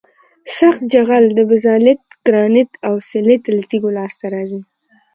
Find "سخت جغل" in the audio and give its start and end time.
0.57-1.23